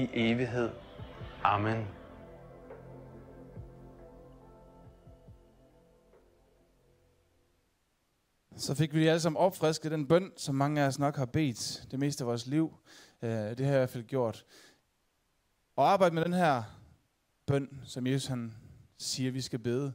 [0.00, 0.70] i evighed.
[1.42, 1.86] Amen.
[8.56, 11.84] Så fik vi alle sammen opfrisket den bøn, som mange af os nok har bedt
[11.90, 12.74] det meste af vores liv.
[13.22, 14.44] Øh, det har jeg i hvert fald gjort.
[15.76, 16.62] Og arbejde med den her
[17.46, 18.54] bøn, som Jesus han
[18.98, 19.92] siger, vi skal bede.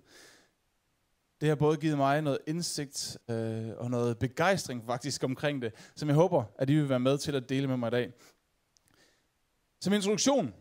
[1.41, 6.09] Det har både givet mig noget indsigt øh, og noget begejstring faktisk omkring det, som
[6.09, 8.13] jeg håber, at I vil være med til at dele med mig i dag.
[9.85, 10.53] Som introduktion,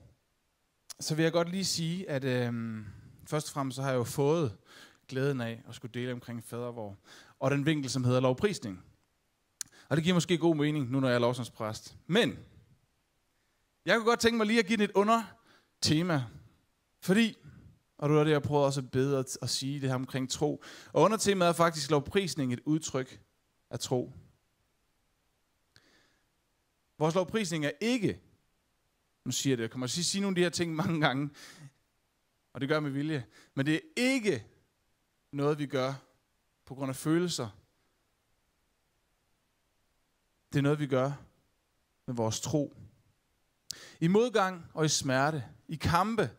[1.01, 2.53] så vil jeg godt lige sige, at øh,
[3.27, 4.57] først og fremmest så har jeg jo fået
[5.09, 6.97] glæden af at skulle dele omkring fadervor,
[7.39, 8.85] og den vinkel, som hedder lovprisning.
[9.89, 11.97] Og det giver måske god mening, nu når jeg er lovsangspræst.
[12.07, 12.39] Men,
[13.85, 15.23] jeg kunne godt tænke mig lige at give det et under
[15.81, 16.25] tema,
[17.01, 17.37] fordi,
[17.99, 20.31] og du er det, jeg prøver også at bede at, at sige det her omkring
[20.31, 20.63] tro,
[20.93, 23.21] og under temaet er faktisk lovprisning et udtryk
[23.71, 24.13] af tro.
[26.99, 28.21] Vores lovprisning er ikke,
[29.25, 31.01] nu siger jeg det, jeg kommer til at sige nogle af de her ting mange
[31.01, 31.31] gange,
[32.53, 34.47] og det gør med vilje, men det er ikke
[35.33, 35.95] noget, vi gør
[36.65, 37.49] på grund af følelser.
[40.53, 41.13] Det er noget, vi gør
[42.07, 42.77] med vores tro.
[44.01, 46.31] I modgang og i smerte, i kampe,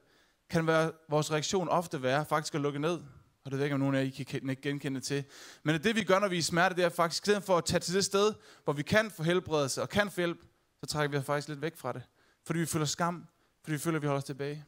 [0.49, 3.01] kan være, vores reaktion ofte være faktisk at lukke ned.
[3.43, 5.23] Og det ved jeg ikke, om nogen af jer I kan ikke genkende til.
[5.63, 7.57] Men det vi gør, når vi er i smerte, det er faktisk, i stedet for
[7.57, 8.33] at tage til det sted,
[8.63, 10.41] hvor vi kan få helbredelse og kan få hjælp,
[10.79, 12.03] så trækker vi os faktisk lidt væk fra det.
[12.45, 13.27] Fordi vi føler skam,
[13.61, 14.65] fordi vi føler, at vi holder os tilbage.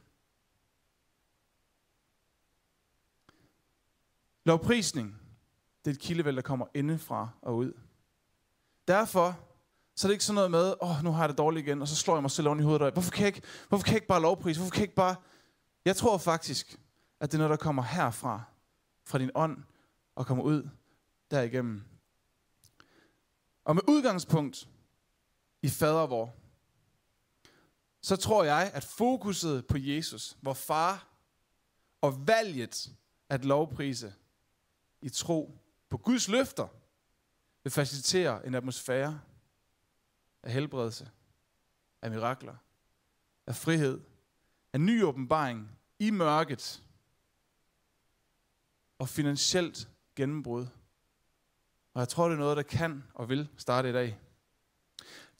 [4.44, 5.20] Lovprisning,
[5.84, 7.72] det er et kildevæld, der kommer indefra og ud.
[8.88, 9.48] Derfor
[9.98, 11.82] så er det ikke sådan noget med, åh, oh, nu har jeg det dårligt igen,
[11.82, 12.82] og så slår jeg mig selv oven i hovedet.
[12.82, 14.60] Og, hvorfor kan jeg ikke, hvorfor kan jeg ikke bare lovprise?
[14.60, 15.16] Hvorfor kan jeg ikke bare...
[15.84, 16.80] Jeg tror faktisk,
[17.20, 18.42] at det er noget, der kommer herfra,
[19.04, 19.62] fra din ånd,
[20.14, 20.68] og kommer ud
[21.30, 21.84] derigennem.
[23.64, 24.68] Og med udgangspunkt
[25.62, 26.34] i fadervor,
[28.08, 31.08] så tror jeg, at fokuset på Jesus, hvor far,
[32.00, 32.90] og valget
[33.28, 34.14] at lovprise
[35.02, 36.68] i tro på Guds løfter,
[37.62, 39.20] vil facilitere en atmosfære
[40.42, 41.10] af helbredelse,
[42.02, 42.56] af mirakler,
[43.46, 44.00] af frihed,
[44.72, 46.82] af ny åbenbaring i mørket
[48.98, 50.66] og finansielt gennembrud.
[51.94, 54.18] Og jeg tror, det er noget, der kan og vil starte i dag.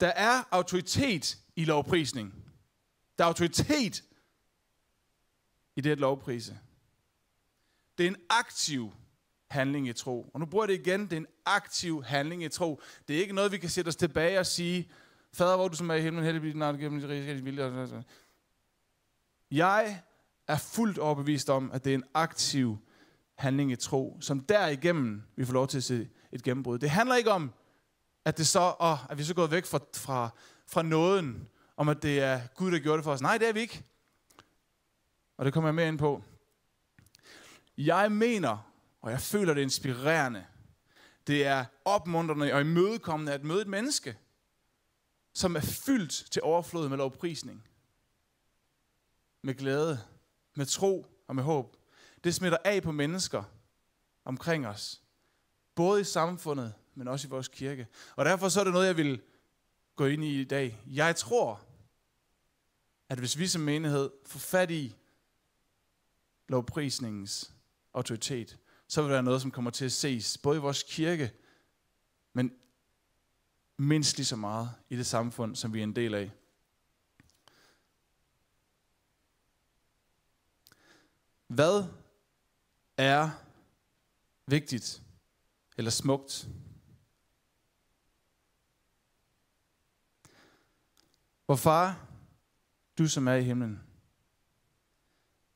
[0.00, 2.47] Der er autoritet i lovprisning.
[3.18, 4.04] Der er autoritet
[5.76, 6.58] i det at lovprise.
[7.98, 8.92] Det er en aktiv
[9.50, 10.30] handling i tro.
[10.34, 11.00] Og nu bruger jeg det igen.
[11.00, 12.80] Det er en aktiv handling i tro.
[13.08, 14.90] Det er ikke noget, vi kan sætte os tilbage og sige,
[15.32, 18.04] Fader, hvor du som er i himlen, heldig bliver dit navn gennem dit rige, vilje.
[19.50, 20.02] Jeg
[20.48, 22.78] er fuldt overbevist om, at det er en aktiv
[23.34, 26.78] handling i tro, som derigennem vi får lov til at se et gennembrud.
[26.78, 27.52] Det handler ikke om,
[28.24, 30.30] at det så, åh, at vi så er gået væk fra, fra,
[30.66, 31.48] fra nåden,
[31.78, 33.22] om at det er Gud, der gjorde det for os.
[33.22, 33.84] Nej, det er vi ikke.
[35.36, 36.22] Og det kommer jeg mere ind på.
[37.76, 40.46] Jeg mener, og jeg føler det inspirerende,
[41.26, 44.18] det er opmuntrende og imødekommende at møde et menneske,
[45.32, 47.64] som er fyldt til overflod med lovprisning.
[49.42, 50.00] Med glæde,
[50.54, 51.76] med tro og med håb.
[52.24, 53.42] Det smitter af på mennesker
[54.24, 55.02] omkring os.
[55.74, 57.86] Både i samfundet, men også i vores kirke.
[58.16, 59.22] Og derfor så er det noget, jeg vil
[59.96, 60.82] gå ind i i dag.
[60.86, 61.67] Jeg tror,
[63.08, 64.96] at hvis vi som menighed får fat i
[66.48, 67.52] lovprisningens
[67.94, 68.58] autoritet,
[68.88, 71.32] så vil der være noget, som kommer til at ses, både i vores kirke,
[72.32, 72.52] men
[73.76, 76.30] mindst lige så meget i det samfund, som vi er en del af.
[81.46, 81.84] Hvad
[82.96, 83.30] er
[84.46, 85.02] vigtigt
[85.76, 86.48] eller smukt?
[91.46, 92.07] Hvor far,
[92.98, 93.80] du som er i himlen,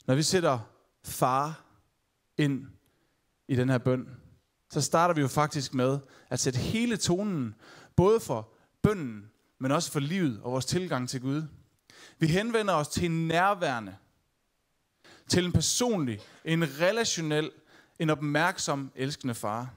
[0.06, 0.58] når vi sætter
[1.04, 1.64] far
[2.36, 2.66] ind
[3.48, 4.08] i den her bøn,
[4.70, 5.98] så starter vi jo faktisk med
[6.28, 7.54] at sætte hele tonen,
[7.96, 11.42] både for bønnen, men også for livet og vores tilgang til Gud.
[12.18, 13.96] Vi henvender os til en nærværende,
[15.28, 17.50] til en personlig, en relationel,
[17.98, 19.74] en opmærksom, elskende far.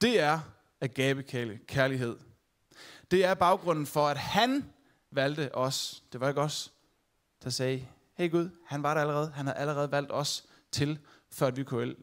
[0.00, 0.40] Det er
[0.80, 1.22] agape
[1.66, 2.16] kærlighed.
[3.10, 4.64] Det er baggrunden for, at han
[5.14, 6.02] valgte os.
[6.12, 6.72] Det var ikke os,
[7.44, 9.30] der sagde, hey Gud, han var der allerede.
[9.30, 10.98] Han havde allerede valgt os til,
[11.30, 11.94] før at vi kunne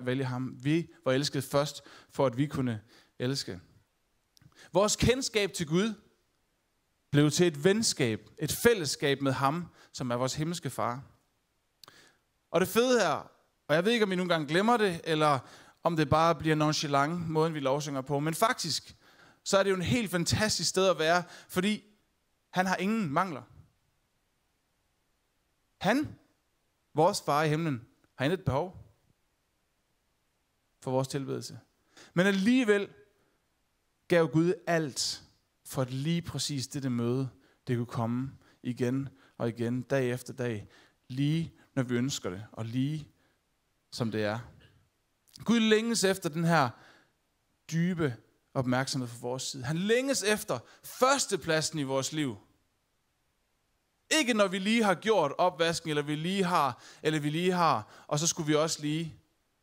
[0.00, 0.56] vælge ham.
[0.62, 2.80] Vi var elsket først, for at vi kunne
[3.18, 3.60] elske.
[4.72, 5.94] Vores kendskab til Gud
[7.10, 11.02] blev til et venskab, et fællesskab med ham, som er vores himmelske far.
[12.50, 13.30] Og det fede her,
[13.68, 15.38] og jeg ved ikke, om I nogle gange glemmer det, eller
[15.82, 18.96] om det bare bliver nonchalant, måden vi lovsynger på, men faktisk,
[19.44, 21.84] så er det jo en helt fantastisk sted at være, fordi
[22.50, 23.42] han har ingen mangler.
[25.78, 26.18] Han,
[26.94, 28.76] vores far i himlen, har intet behov
[30.80, 31.60] for vores tilbedelse.
[32.14, 32.88] Men alligevel
[34.08, 35.22] gav Gud alt
[35.64, 37.28] for at lige præcis det møde,
[37.66, 38.32] det kunne komme
[38.62, 39.08] igen
[39.38, 40.68] og igen, dag efter dag,
[41.08, 43.08] lige når vi ønsker det, og lige
[43.90, 44.38] som det er.
[45.44, 46.70] Gud længes efter den her
[47.72, 48.16] dybe
[48.54, 49.64] opmærksomhed fra vores side.
[49.64, 52.36] Han længes efter førstepladsen i vores liv.
[54.10, 58.04] Ikke når vi lige har gjort opvasken, eller vi lige har, eller vi lige har,
[58.06, 59.14] og så skulle vi også lige.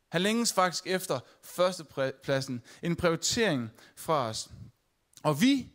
[0.09, 4.49] Han længes faktisk efter førstepladsen, en prioritering fra os.
[5.23, 5.71] Og vi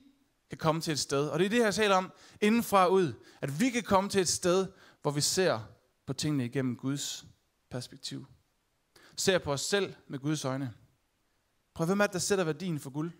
[0.50, 3.60] kan komme til et sted, og det er det, jeg taler om indenfra ud, at
[3.60, 4.66] vi kan komme til et sted,
[5.02, 5.60] hvor vi ser
[6.06, 7.24] på tingene igennem Guds
[7.70, 8.26] perspektiv.
[9.16, 10.72] Ser på os selv med Guds øjne.
[11.74, 13.12] Prøv, hvem er det, der sætter værdien for guld?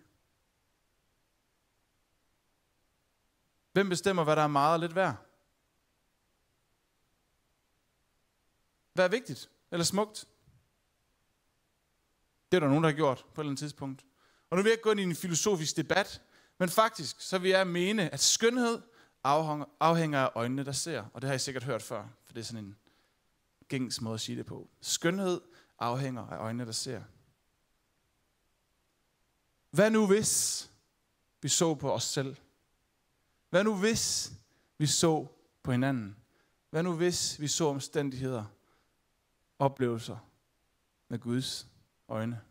[3.71, 5.15] Hvem bestemmer, hvad der er meget og lidt værd?
[8.93, 10.27] Hvad er vigtigt eller smukt?
[12.51, 14.05] Det er der nogen, der har gjort på et eller andet tidspunkt.
[14.49, 16.21] Og nu vil jeg ikke gå ind i en filosofisk debat,
[16.57, 18.81] men faktisk så vil jeg mene, at skønhed
[19.79, 21.05] afhænger af øjnene, der ser.
[21.13, 22.77] Og det har I sikkert hørt før, for det er sådan en
[23.67, 24.69] gængs måde at sige det på.
[24.81, 25.41] Skønhed
[25.79, 27.03] afhænger af øjnene, der ser.
[29.73, 30.71] Hvad nu hvis
[31.41, 32.35] vi så på os selv?
[33.49, 34.31] Hvad nu hvis
[34.77, 35.27] vi så
[35.63, 36.17] på hinanden?
[36.69, 38.43] Hvad nu hvis vi så omstændigheder,
[39.59, 40.17] oplevelser
[41.07, 41.67] med Guds
[42.07, 42.41] øjne?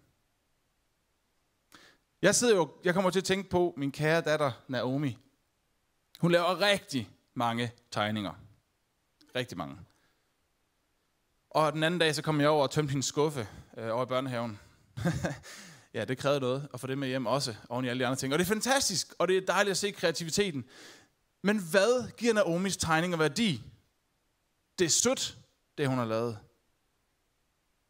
[2.23, 5.19] Jeg sidder jo, jeg kommer til at tænke på min kære datter Naomi.
[6.21, 8.35] Hun laver rigtig mange tegninger.
[9.35, 9.79] Rigtig mange.
[11.51, 14.09] Og den anden dag, så kom jeg over og tømte hendes skuffe øh, over i
[14.09, 14.61] børnehaven.
[15.94, 18.17] ja, det krævede noget at få det med hjem også, oven i alle de andre
[18.17, 18.33] ting.
[18.33, 20.65] Og det er fantastisk, og det er dejligt at se kreativiteten.
[21.43, 23.62] Men hvad giver Naomis tegninger værdi?
[24.79, 25.39] Det er sødt,
[25.79, 26.39] det hun har lavet.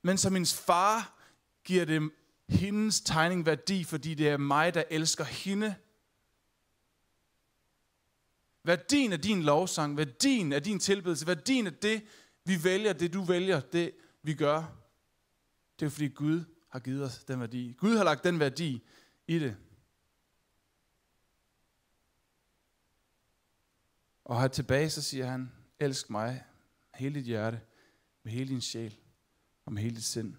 [0.03, 1.19] Men som hendes far
[1.65, 2.11] giver det
[2.49, 5.75] hendes tegning værdi, fordi det er mig, der elsker hende.
[8.65, 12.07] Værdien af din lovsang, værdien af din tilbedelse, værdien af det,
[12.45, 14.65] vi vælger, det du vælger, det vi gør,
[15.81, 17.75] det er fordi Gud har givet os den værdi.
[17.79, 18.83] Gud har lagt den værdi
[19.27, 19.57] i det.
[24.25, 26.45] Og her tilbage, så siger han, elsk mig
[26.95, 27.61] hele dit hjerte,
[28.23, 28.97] med hele din sjæl
[29.65, 30.35] og med hele dit sind.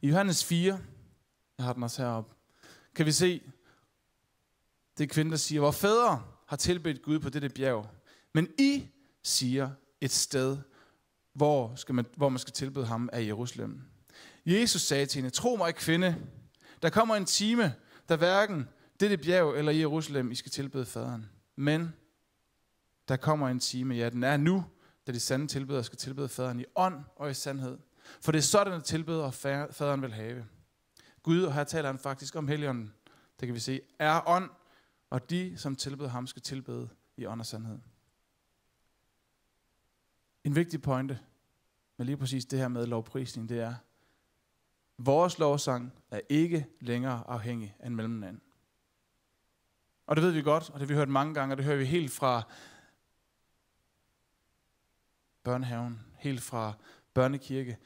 [0.00, 0.80] I Johannes 4,
[1.58, 2.34] jeg har den også heroppe,
[2.94, 3.52] kan vi se,
[4.98, 7.90] det er kvinde, der siger, hvor fædre har tilbedt Gud på dette bjerg,
[8.32, 8.88] men I
[9.22, 9.70] siger
[10.00, 10.58] et sted,
[11.32, 13.82] hvor, skal man, hvor man skal tilbede ham af Jerusalem.
[14.46, 16.16] Jesus sagde til hende, tro mig kvinde,
[16.82, 17.74] der kommer en time,
[18.08, 18.68] der hverken
[19.00, 21.26] dette bjerg eller Jerusalem, I skal tilbede faderen.
[21.56, 21.94] Men
[23.08, 24.64] der kommer en time, ja den er nu,
[25.06, 27.78] da de sande tilbedere skal tilbede faderen i ånd og i sandhed.
[28.20, 29.30] For det er sådan, at tilbeder
[29.70, 30.46] faderen vil have.
[31.22, 32.94] Gud, og her taler han faktisk om helligånden,
[33.40, 34.50] det kan vi se, er ånd,
[35.10, 37.78] og de, som tilbeder ham, skal tilbede i ånd og sandhed.
[40.44, 41.18] En vigtig pointe
[41.96, 43.74] med lige præcis det her med lovprisning, det er,
[44.98, 48.40] vores lovsang er ikke længere afhængig af en mellemland.
[50.06, 51.76] Og det ved vi godt, og det har vi hørt mange gange, og det hører
[51.76, 52.42] vi helt fra
[55.42, 56.72] børnehaven, helt fra
[57.14, 57.78] børnekirke.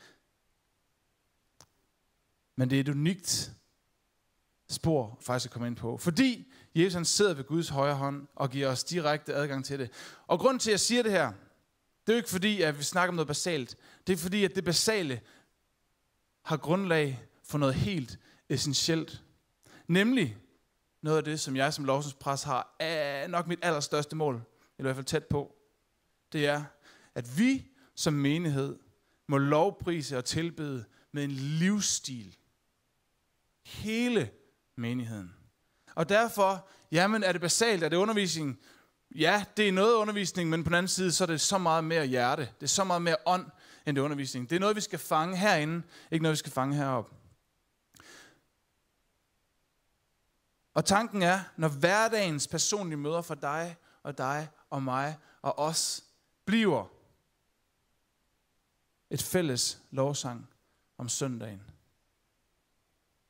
[2.56, 3.52] Men det er et unikt
[4.68, 5.96] spor faktisk at komme ind på.
[5.96, 9.90] Fordi Jesus han sidder ved Guds højre hånd og giver os direkte adgang til det.
[10.26, 11.32] Og grund til, at jeg siger det her,
[12.06, 13.76] det er jo ikke fordi, at vi snakker om noget basalt.
[14.06, 15.20] Det er fordi, at det basale
[16.42, 18.18] har grundlag for noget helt
[18.48, 19.22] essentielt.
[19.88, 20.36] Nemlig
[21.02, 24.44] noget af det, som jeg som lovsangspræst har, er nok mit allerstørste mål, eller
[24.78, 25.56] i hvert fald tæt på.
[26.32, 26.64] Det er,
[27.14, 28.78] at vi som menighed
[29.28, 32.36] må lovprise og tilbede med en livsstil.
[33.64, 34.30] Hele
[34.76, 35.34] menigheden.
[35.94, 38.60] Og derfor, jamen er det basalt, er det undervisning?
[39.14, 41.84] Ja, det er noget undervisning, men på den anden side, så er det så meget
[41.84, 42.42] mere hjerte.
[42.42, 43.46] Det er så meget mere ånd,
[43.86, 44.50] end det undervisning.
[44.50, 47.14] Det er noget, vi skal fange herinde, ikke noget, vi skal fange heroppe.
[50.74, 56.04] Og tanken er, når hverdagens personlige møder for dig og dig og mig og os
[56.44, 56.84] bliver
[59.10, 60.48] et fælles lovsang
[60.98, 61.62] om søndagen,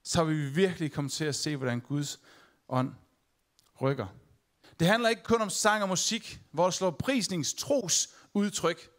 [0.03, 2.21] så vil vi virkelig komme til at se, hvordan Guds
[2.69, 2.95] ånd
[3.81, 4.07] rykker.
[4.81, 6.41] Det handler ikke kun om sang og musik.
[6.53, 6.99] Vores slår
[7.59, 8.91] tros udtryk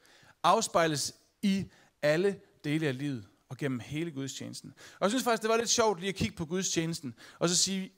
[0.43, 1.65] afspejles i
[2.01, 4.73] alle dele af livet og gennem hele gudstjenesten.
[4.93, 7.57] Og jeg synes faktisk, det var lidt sjovt lige at kigge på gudstjenesten, og så
[7.57, 7.93] sige,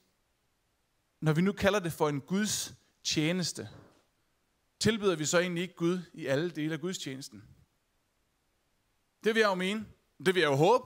[1.21, 2.73] når vi nu kalder det for en Guds
[3.03, 3.69] tjeneste,
[4.79, 7.43] tilbyder vi så egentlig ikke Gud i alle dele af gudstjenesten?
[9.23, 9.85] Det vil jeg jo mene.
[10.25, 10.85] Det vil jeg jo håbe.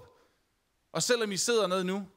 [0.92, 2.08] Og selvom I sidder ned nu,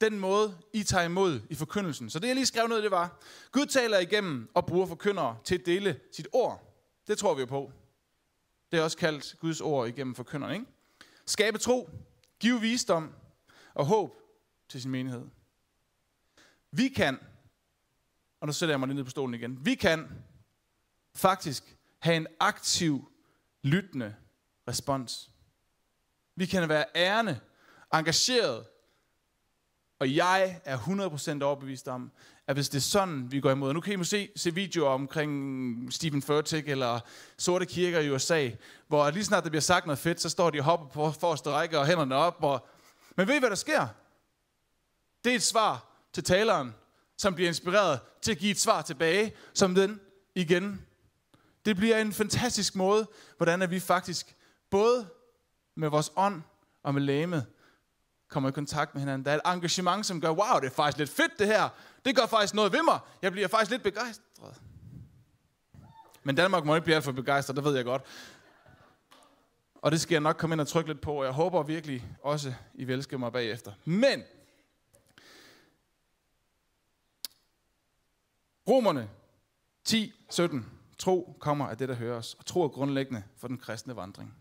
[0.00, 2.10] den måde, I tager imod i forkyndelsen.
[2.10, 3.20] Så det, jeg lige skrev ned, det var,
[3.52, 6.76] Gud taler igennem og bruger forkyndere til at dele sit ord.
[7.06, 7.72] Det tror vi jo på.
[8.76, 10.54] Det er også kaldt Guds ord igennem forkynderen.
[10.54, 10.66] ikke?
[11.26, 11.90] Skabe tro,
[12.40, 13.14] give visdom
[13.74, 14.20] og håb
[14.68, 15.26] til sin menighed.
[16.70, 17.18] Vi kan,
[18.40, 20.24] og nu sætter jeg mig lige ned på stolen igen, vi kan
[21.14, 23.12] faktisk have en aktiv,
[23.62, 24.16] lyttende
[24.68, 25.30] respons.
[26.34, 27.40] Vi kan være ærende,
[27.94, 28.66] engageret,
[29.98, 30.78] og jeg er
[31.38, 32.12] 100% overbevist om,
[32.46, 34.90] at hvis det er sådan, vi går imod, og nu kan I måske se videoer
[34.90, 37.00] omkring Stephen Furtick eller
[37.38, 38.50] sorte kirker i USA,
[38.88, 41.50] hvor lige snart der bliver sagt noget fedt, så står de og hopper på forreste
[41.50, 42.36] række og hænderne op.
[42.40, 42.66] Og...
[43.16, 43.86] Men ved I, hvad der sker?
[45.24, 46.74] Det er et svar til taleren,
[47.18, 50.00] som bliver inspireret til at give et svar tilbage, som den
[50.34, 50.86] igen.
[51.64, 54.36] Det bliver en fantastisk måde, hvordan er vi faktisk
[54.70, 55.08] både
[55.76, 56.42] med vores ånd
[56.82, 57.46] og med lægemet
[58.28, 59.24] kommer i kontakt med hinanden.
[59.24, 61.68] Der er et engagement, som gør, wow, det er faktisk lidt fedt det her.
[62.06, 62.98] Det gør faktisk noget ved mig.
[63.22, 64.62] Jeg bliver faktisk lidt begejstret.
[66.22, 68.02] Men Danmark må ikke blive alt for begejstret, det ved jeg godt.
[69.74, 72.04] Og det skal jeg nok komme ind og trykke lidt på, og jeg håber virkelig
[72.22, 73.72] også, I vil elske mig bagefter.
[73.84, 74.22] Men,
[78.68, 79.10] Romerne
[79.84, 80.66] 10, 17.
[80.98, 84.34] Tro kommer af det, der høres, og tro er grundlæggende for den kristne vandring.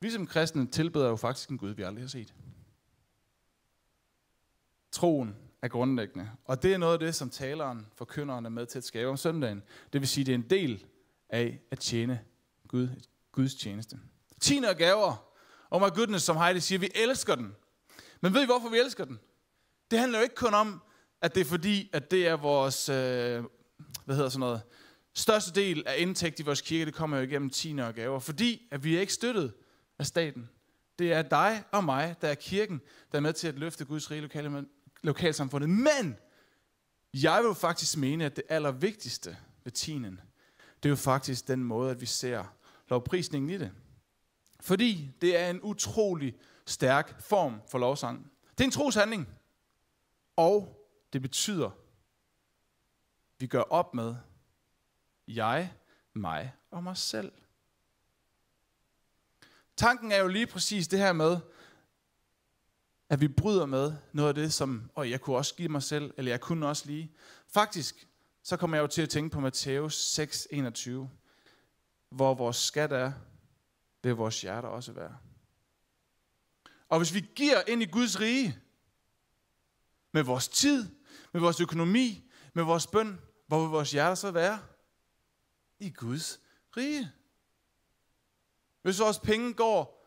[0.00, 2.34] Vi som kristne tilbeder jo faktisk en Gud, vi aldrig har set.
[4.92, 6.30] Troen er grundlæggende.
[6.44, 9.16] Og det er noget af det, som taleren, forkynderen er med til at skabe om
[9.16, 9.62] søndagen.
[9.92, 10.84] Det vil sige, det er en del
[11.28, 12.20] af at tjene
[12.68, 12.88] Gud,
[13.32, 13.98] Guds tjeneste.
[14.40, 15.30] Tine og gaver.
[15.70, 17.54] Oh my goodness, som Heidi siger, vi elsker den.
[18.20, 19.20] Men ved I, hvorfor vi elsker den?
[19.90, 20.82] Det handler jo ikke kun om,
[21.20, 23.44] at det er fordi, at det er vores, øh,
[24.04, 24.62] hvad hedder sådan noget,
[25.14, 28.18] største del af indtægt i vores kirke, det kommer jo igennem tiende og gaver.
[28.18, 29.52] Fordi, at vi er ikke støttet
[29.98, 30.48] af staten.
[30.98, 32.80] Det er dig og mig, der er kirken,
[33.12, 34.64] der er med til at løfte Guds rige lokale,
[35.04, 35.70] lokalsamfundet.
[35.70, 36.16] Men
[37.14, 40.20] jeg vil jo faktisk mene, at det allervigtigste ved tinen,
[40.82, 42.44] det er jo faktisk den måde, at vi ser
[42.88, 43.72] lovprisningen i det.
[44.60, 46.34] Fordi det er en utrolig
[46.66, 48.32] stærk form for lovsang.
[48.50, 49.28] Det er en troshandling.
[50.36, 51.72] Og det betyder, at
[53.38, 54.14] vi gør op med
[55.28, 55.72] jeg,
[56.12, 57.32] mig og mig selv.
[59.76, 61.38] Tanken er jo lige præcis det her med,
[63.08, 66.14] at vi bryder med noget af det, som og jeg kunne også give mig selv,
[66.16, 67.12] eller jeg kunne også lige.
[67.48, 68.08] Faktisk,
[68.42, 70.90] så kommer jeg jo til at tænke på Matthæus 6:21,
[72.10, 73.12] hvor vores skat er,
[74.04, 75.16] det er vores hjerter også være.
[76.88, 78.58] Og hvis vi giver ind i Guds rige,
[80.12, 80.88] med vores tid,
[81.32, 84.58] med vores økonomi, med vores bøn, hvor vil vores hjerter så være?
[85.78, 86.40] I Guds
[86.76, 87.12] rige.
[88.82, 90.06] Hvis vores penge går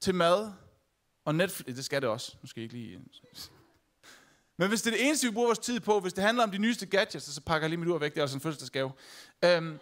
[0.00, 0.52] til mad
[1.24, 3.00] og Netflix, det skal det også, nu skal jeg ikke lige...
[4.56, 6.50] Men hvis det er det eneste, vi bruger vores tid på, hvis det handler om
[6.50, 8.92] de nyeste gadgets, så pakker jeg lige mit ur væk, det er altså en fødselsdagsgave.
[9.44, 9.78] Øhm,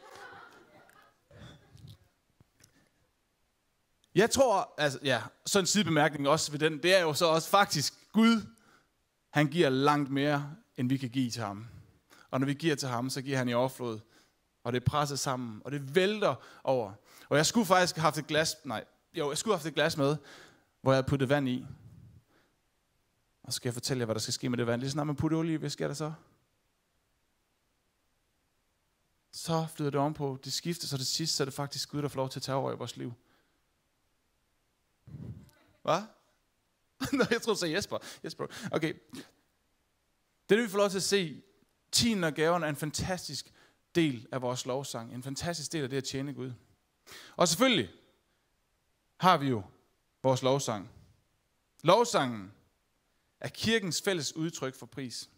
[4.14, 7.48] jeg tror, altså ja, så en sidebemærkning også ved den, det er jo så også
[7.48, 8.42] faktisk Gud,
[9.30, 11.66] han giver langt mere, end vi kan give til ham.
[12.30, 14.00] Og når vi giver til ham, så giver han i overflod.
[14.64, 16.92] Og det presser sammen, og det vælter over.
[17.28, 19.74] Og jeg skulle faktisk have haft et glas, nej, jo, jeg skulle have haft et
[19.74, 20.16] glas med,
[20.80, 21.66] hvor jeg havde puttet vand i.
[23.42, 24.80] Og så skal jeg fortælle jer, hvad der skal ske med det vand.
[24.80, 26.12] Lige snart man putter olie i, hvad sker der så?
[29.30, 30.38] Så flyder det ovenpå.
[30.44, 32.42] Det skifter, så det sidste, så er det faktisk Gud, der får lov til at
[32.42, 33.12] tage over i vores liv.
[35.82, 36.02] Hvad?
[37.18, 37.98] Nå, jeg tror du sagde Jesper.
[38.24, 38.46] Jesper.
[38.72, 38.94] Okay.
[39.14, 39.26] Det,
[40.48, 41.42] det vi får lov til at se,
[41.92, 43.52] tiden og gaverne er en fantastisk
[43.94, 45.14] del af vores lovsang.
[45.14, 46.52] En fantastisk del af det at tjene Gud.
[47.36, 47.90] Og selvfølgelig
[49.16, 49.62] har vi jo
[50.28, 50.90] vores lovsang.
[51.82, 52.52] Lovsangen
[53.40, 55.30] er kirkens fælles udtryk for pris.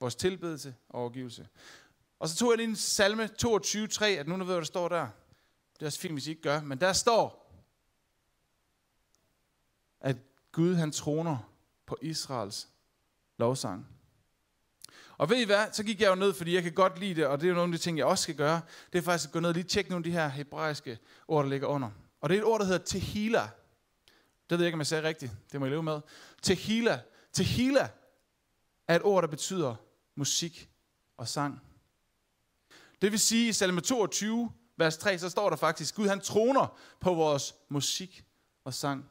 [0.00, 1.48] Vores tilbedelse og overgivelse.
[2.18, 5.08] Og så tog jeg lige en salme 22.3, at nu ved, hvad der står der.
[5.74, 6.60] Det er også fint, hvis I ikke gør.
[6.60, 7.52] Men der står,
[10.00, 10.16] at
[10.52, 11.38] Gud han troner
[11.86, 12.68] på Israels
[13.38, 13.86] lovsang.
[15.18, 17.26] Og ved I hvad, så gik jeg jo ned, fordi jeg kan godt lide det,
[17.26, 18.60] og det er jo nogle af de ting, jeg også skal gøre.
[18.92, 21.44] Det er faktisk at gå ned og lige tjekke nogle af de her hebraiske ord,
[21.44, 21.90] der ligger under.
[22.22, 23.50] Og det er et ord, der hedder tehila.
[24.50, 25.32] Det ved jeg ikke, om jeg sagde rigtigt.
[25.52, 26.00] Det må jeg leve med.
[26.42, 27.00] Tehila.
[27.32, 27.88] Tehila
[28.88, 29.74] er et ord, der betyder
[30.14, 30.70] musik
[31.16, 31.60] og sang.
[33.02, 36.78] Det vil sige, i salme 22, vers 3, så står der faktisk, Gud han troner
[37.00, 38.24] på vores musik
[38.64, 39.08] og sang.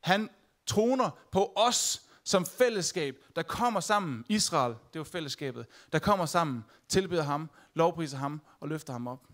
[0.00, 0.30] Han
[0.66, 6.64] troner på os som fællesskab, der kommer sammen, Israel, det var fællesskabet, der kommer sammen,
[6.88, 9.26] tilbeder ham, lovpriser ham og løfter ham op.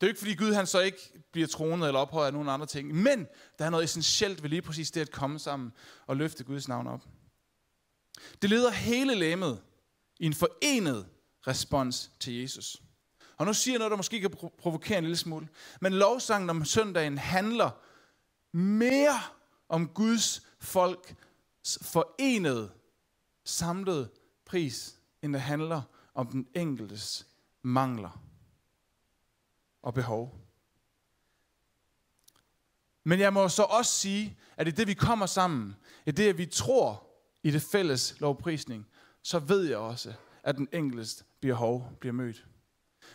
[0.00, 2.48] Det er jo ikke, fordi Gud han så ikke bliver tronet eller ophøjet af nogen
[2.48, 3.26] andre ting, men
[3.58, 5.72] der er noget essentielt ved lige præcis det at komme sammen
[6.06, 7.00] og løfte Guds navn op.
[8.42, 9.62] Det leder hele læmet
[10.20, 11.06] i en forenet
[11.46, 12.82] respons til Jesus.
[13.36, 15.48] Og nu siger jeg noget, der måske kan provokere en lille smule.
[15.80, 17.70] Men lovsangen om søndagen handler
[18.56, 19.20] mere
[19.68, 22.70] om Guds folks forenede,
[23.44, 24.08] samlede
[24.46, 25.82] pris, end det handler
[26.14, 27.26] om den enkeltes
[27.62, 28.27] mangler
[29.82, 30.40] og behov.
[33.04, 36.38] Men jeg må så også sige, at i det vi kommer sammen, i det at
[36.38, 37.06] vi tror
[37.42, 38.86] i det fælles lovprisning,
[39.22, 42.46] så ved jeg også, at den enkeltes behov bliver mødt.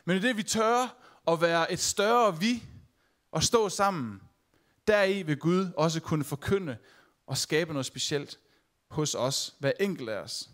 [0.05, 2.63] Men i det vi tør at være et større vi
[3.31, 4.21] og stå sammen,
[4.87, 6.77] deri vil Gud også kunne forkynde
[7.27, 8.39] og skabe noget specielt
[8.89, 10.49] hos os, hver enkelt af os.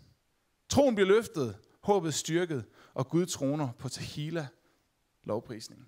[0.68, 2.64] Troen bliver løftet, håbet styrket,
[2.94, 4.48] og Gud troner på Tahila
[5.24, 5.86] lovprisningen.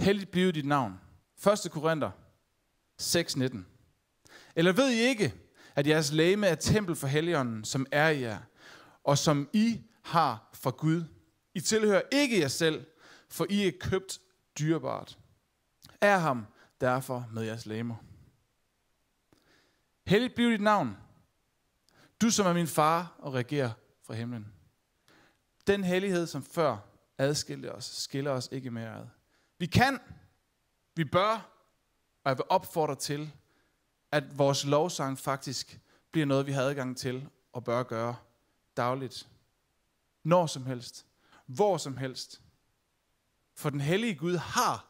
[0.00, 1.00] Helligt blive dit navn.
[1.64, 1.70] 1.
[1.70, 2.10] Korinther
[3.02, 3.66] 6:19.
[4.56, 5.34] Eller ved I ikke,
[5.74, 8.38] at jeres læme er tempel for Helligånden, som er i jer,
[9.04, 11.04] og som I har fra Gud.
[11.54, 12.86] I tilhører ikke jer selv,
[13.28, 14.20] for I er købt
[14.58, 15.18] dyrebart.
[16.00, 16.46] Er ham
[16.80, 17.96] derfor med jeres læmer.
[20.06, 20.96] Helligt blive dit navn.
[22.20, 23.70] Du som er min far og regerer
[24.06, 24.52] fra himlen.
[25.66, 26.76] Den hellighed, som før
[27.18, 29.06] adskilte os, skiller os ikke mere ad.
[29.60, 30.00] Vi kan,
[30.94, 31.32] vi bør,
[32.24, 33.32] og jeg vil opfordre til,
[34.12, 38.16] at vores lovsang faktisk bliver noget, vi har adgang til og bør gøre
[38.76, 39.28] dagligt.
[40.22, 41.06] Når som helst.
[41.46, 42.42] Hvor som helst.
[43.54, 44.86] For den hellige Gud har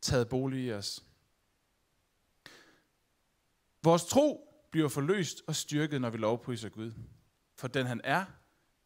[0.00, 1.04] taget bolig i os.
[3.82, 6.92] Vores tro bliver forløst og styrket, når vi lovpriser Gud.
[7.54, 8.24] For den han er,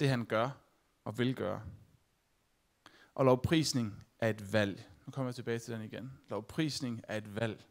[0.01, 0.51] det han gør
[1.05, 1.63] og vil gøre.
[3.15, 4.90] Og lovprisning er et valg.
[5.11, 6.13] Nu kommer jeg tilbage til den igen.
[6.29, 7.65] Lovprisning er et valg.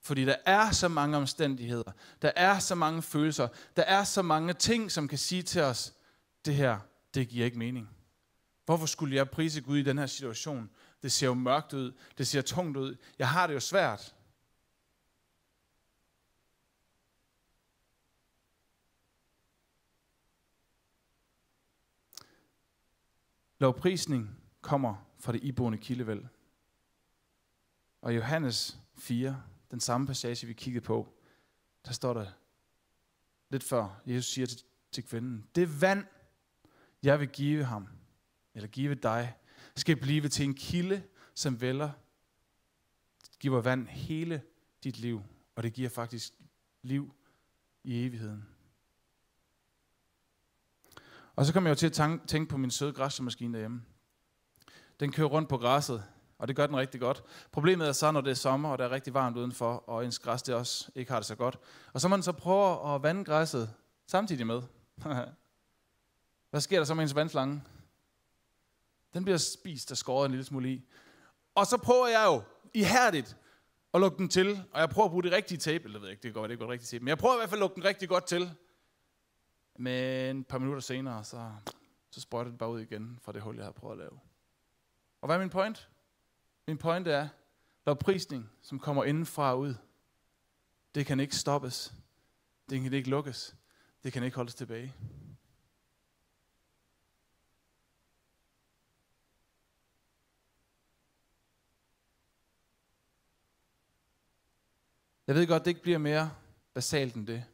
[0.00, 1.92] Fordi der er så mange omstændigheder.
[2.22, 3.48] Der er så mange følelser.
[3.76, 5.94] Der er så mange ting, som kan sige til os,
[6.44, 6.78] det her,
[7.14, 7.88] det giver ikke mening.
[8.64, 10.70] Hvorfor skulle jeg prise Gud i den her situation?
[11.02, 11.92] Det ser jo mørkt ud.
[12.18, 12.96] Det ser tungt ud.
[13.18, 14.14] Jeg har det jo svært.
[23.58, 26.24] Lovprisning kommer fra det iboende kildevæld.
[28.00, 31.14] Og Johannes 4, den samme passage, vi kiggede på,
[31.86, 32.26] der står der
[33.50, 36.04] lidt før, Jesus siger til, til kvinden, det vand,
[37.02, 37.88] jeg vil give ham,
[38.54, 39.36] eller give dig,
[39.76, 41.02] skal blive til en kilde,
[41.34, 41.90] som vælger,
[43.40, 44.42] giver vand hele
[44.84, 45.22] dit liv,
[45.54, 46.32] og det giver faktisk
[46.82, 47.14] liv
[47.84, 48.48] i evigheden.
[51.36, 53.82] Og så kom jeg jo til at tænke på min søde græsmaskine derhjemme.
[55.00, 56.04] Den kører rundt på græsset,
[56.38, 57.22] og det gør den rigtig godt.
[57.52, 60.18] Problemet er så, når det er sommer, og det er rigtig varmt udenfor, og ens
[60.18, 61.58] græs det også ikke har det så godt.
[61.92, 63.74] Og så man så prøver at vande græsset
[64.06, 64.62] samtidig med.
[66.50, 67.62] Hvad sker der så med ens vandslange?
[69.14, 70.84] Den bliver spist og skåret en lille smule i.
[71.54, 72.42] Og så prøver jeg jo
[72.74, 73.36] ihærdigt
[73.94, 76.12] at lukke den til, og jeg prøver at bruge det rigtige tape, eller ved jeg
[76.12, 77.62] ikke, det går det ikke godt rigtigt tape, men jeg prøver i hvert fald at
[77.62, 78.54] lukke den rigtig godt til.
[79.78, 81.50] Men et par minutter senere, så,
[82.10, 84.20] så sprøjter det bare ud igen fra det hul, jeg har prøvet at lave.
[85.20, 85.88] Og hvad er min point?
[86.68, 87.28] Min pointe er,
[87.86, 89.74] lovprisning, som kommer indenfra og ud,
[90.94, 91.94] det kan ikke stoppes.
[92.70, 93.56] Det kan ikke lukkes.
[94.02, 94.94] Det kan ikke holdes tilbage.
[105.26, 106.34] Jeg ved godt, det ikke bliver mere
[106.74, 107.44] basalt end det.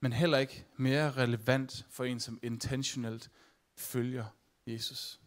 [0.00, 3.30] Men heller ikke mere relevant for en, som intentionelt
[3.74, 4.26] følger
[4.66, 5.20] Jesus.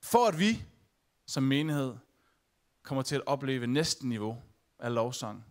[0.00, 0.64] For at vi
[1.30, 1.96] som menighed
[2.82, 4.42] kommer til at opleve næste niveau
[4.78, 5.44] af lovsang,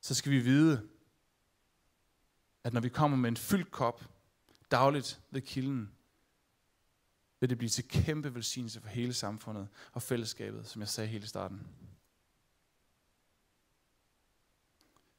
[0.00, 0.88] så skal vi vide,
[2.64, 4.04] at når vi kommer med en fyldt kop
[4.70, 5.92] dagligt ved kilden,
[7.40, 11.26] vil det blive til kæmpe velsignelse for hele samfundet og fællesskabet, som jeg sagde hele
[11.26, 11.66] starten.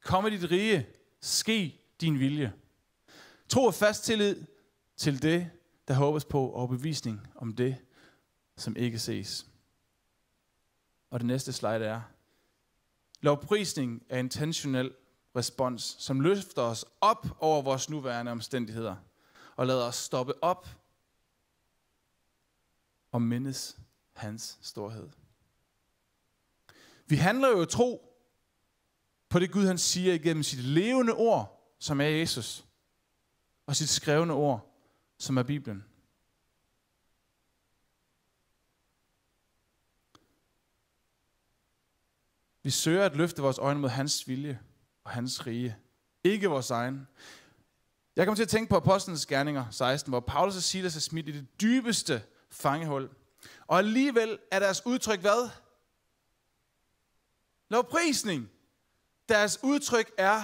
[0.00, 0.86] Kom i dit rige,
[1.20, 2.52] ske din vilje.
[3.48, 4.44] Tro og fast tillid
[4.96, 5.50] til det,
[5.88, 7.78] der håbes på, og bevisning om det,
[8.56, 9.46] som ikke ses.
[11.10, 12.00] Og det næste slide er,
[13.20, 14.94] lovprisning er intentionel
[15.36, 18.96] respons, som løfter os op over vores nuværende omstændigheder,
[19.56, 20.68] og lader os stoppe op
[23.12, 23.78] og mindes
[24.12, 25.08] hans storhed.
[27.06, 28.08] Vi handler jo tro
[29.28, 32.64] på det Gud han siger igennem sit levende ord, som er Jesus,
[33.66, 34.74] og sit skrevne ord,
[35.18, 35.84] som er Bibelen.
[42.62, 44.60] Vi søger at løfte vores øjne mod hans vilje
[45.04, 45.76] og hans rige.
[46.24, 47.08] Ikke vores egen.
[48.16, 51.28] Jeg kommer til at tænke på Apostlenes Gerninger 16, hvor Paulus og Silas er smidt
[51.28, 53.10] i det dybeste fangehul.
[53.66, 55.50] Og alligevel er deres udtryk hvad?
[57.68, 58.50] Lovprisning.
[59.28, 60.42] Deres udtryk er,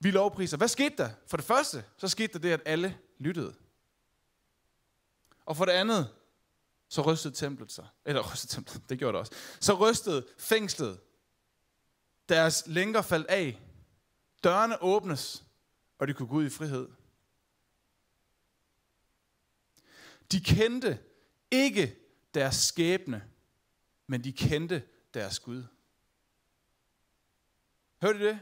[0.00, 0.56] vi lovpriser.
[0.56, 1.10] Hvad skete der?
[1.26, 3.54] For det første, så skete der det, at alle lyttede.
[5.46, 6.08] Og for det andet,
[6.94, 7.86] så rystede templet sig.
[8.04, 9.32] Eller rystede templet, det gjorde det også.
[9.60, 11.00] Så rystede fængslet.
[12.28, 13.60] Deres lænker faldt af.
[14.44, 15.44] Dørene åbnes,
[15.98, 16.88] og de kunne gå ud i frihed.
[20.32, 20.98] De kendte
[21.50, 21.96] ikke
[22.34, 23.30] deres skæbne,
[24.06, 24.82] men de kendte
[25.14, 25.64] deres Gud.
[28.02, 28.40] Hørte I det?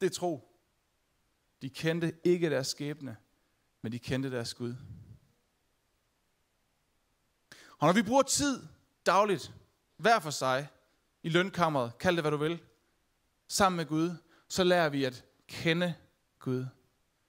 [0.00, 0.48] Det er tro.
[1.62, 3.16] De kendte ikke deres skæbne,
[3.82, 4.74] men de kendte deres Gud.
[7.78, 8.66] Og når vi bruger tid
[9.06, 9.52] dagligt,
[9.96, 10.68] hver for sig,
[11.22, 12.60] i lønkammeret, kald det hvad du vil,
[13.48, 14.10] sammen med Gud,
[14.48, 15.94] så lærer vi at kende
[16.38, 16.66] Gud.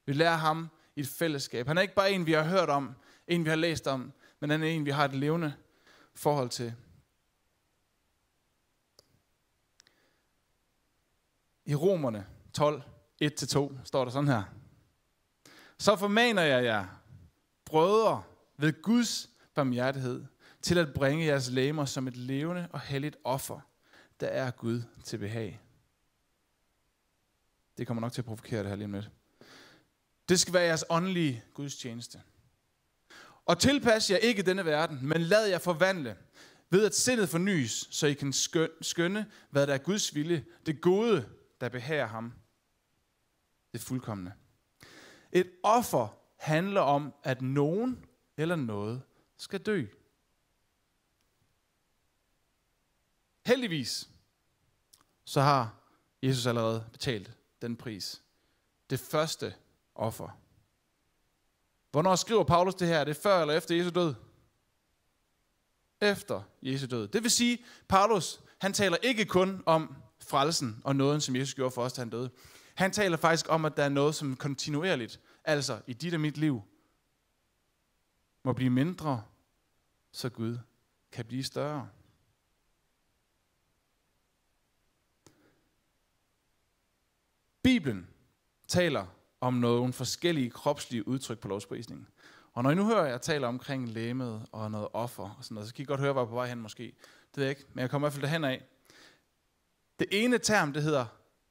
[0.05, 1.67] Vi lærer ham i et fællesskab.
[1.67, 2.95] Han er ikke bare en, vi har hørt om,
[3.27, 5.53] en, vi har læst om, men han er en, vi har et levende
[6.15, 6.73] forhold til.
[11.65, 12.81] I Romerne 12,
[13.23, 14.43] 1-2 står der sådan her.
[15.77, 16.85] Så formaner jeg jer,
[17.65, 18.23] brødre,
[18.57, 20.25] ved Guds barmhjertighed,
[20.61, 23.59] til at bringe jeres læmer som et levende og helligt offer,
[24.19, 25.61] der er Gud til behag.
[27.77, 29.09] Det kommer nok til at provokere det her lige om lidt.
[30.29, 32.21] Det skal være jeres åndelige gudstjeneste.
[33.45, 36.17] Og tilpas jer ikke denne verden, men lad jer forvandle,
[36.69, 38.33] ved at sindet fornyes, så I kan
[38.81, 41.29] skønne, hvad der er Guds vilje, det gode,
[41.61, 42.33] der behager ham.
[43.73, 44.33] Det fuldkommende.
[45.31, 48.05] Et offer handler om, at nogen
[48.37, 49.01] eller noget
[49.37, 49.85] skal dø.
[53.47, 54.09] Heldigvis,
[55.25, 55.73] så har
[56.23, 57.31] Jesus allerede betalt
[57.61, 58.21] den pris.
[58.89, 59.53] Det første
[59.95, 60.39] offer.
[61.91, 62.97] Hvornår skriver Paulus det her?
[62.99, 64.15] Er det før eller efter Jesu død?
[66.01, 67.07] Efter Jesu død.
[67.07, 71.71] Det vil sige, Paulus, han taler ikke kun om frelsen og nåden, som Jesus gjorde
[71.71, 72.29] for os, da han døde.
[72.75, 76.37] Han taler faktisk om, at der er noget, som kontinuerligt, altså i dit og mit
[76.37, 76.61] liv,
[78.43, 79.23] må blive mindre,
[80.11, 80.57] så Gud
[81.11, 81.89] kan blive større.
[87.63, 88.07] Bibelen
[88.67, 89.05] taler
[89.41, 92.07] om nogle forskellige kropslige udtryk på lovsprisningen.
[92.53, 95.55] Og når I nu hører, at jeg taler omkring læmet og noget offer og sådan
[95.55, 96.83] noget, så kan I godt høre, hvor jeg er på vej hen måske.
[96.83, 98.63] Det ved jeg ikke, men jeg kommer i hvert fald derhen af.
[99.99, 101.05] Det ene term, det hedder,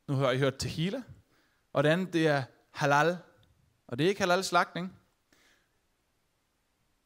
[0.08, 1.02] nu har I hørt tequila,
[1.72, 3.18] og det andet, det er halal.
[3.86, 4.98] Og det er ikke halal slagtning.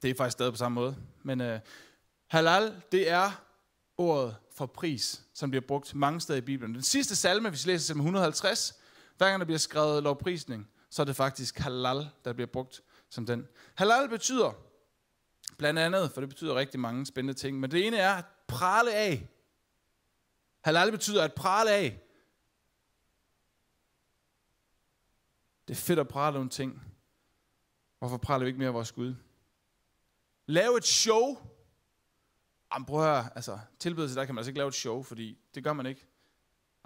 [0.03, 0.97] Det er faktisk stadig på samme måde.
[1.23, 1.61] Men øh,
[2.27, 3.31] halal, det er
[3.99, 6.75] ordet for pris, som bliver brugt mange steder i Bibelen.
[6.75, 8.80] Den sidste salme, hvis vi læser salme 150,
[9.21, 13.27] hver gang der bliver skrevet lovprisning, så er det faktisk halal, der bliver brugt som
[13.27, 13.49] den.
[13.75, 14.53] Halal betyder
[15.59, 18.95] blandt andet, for det betyder rigtig mange spændende ting, men det ene er at prale
[18.95, 19.29] af.
[20.61, 22.01] Halal betyder at prale af.
[25.69, 26.83] Det er fedt at prale nogle ting.
[27.99, 29.15] Hvorfor praler vi ikke mere af vores Gud?
[30.47, 31.39] Lave et show.
[32.75, 35.39] Jamen prøv at høre, altså tilbedelse, der kan man altså ikke lave et show, fordi
[35.55, 36.07] det gør man ikke.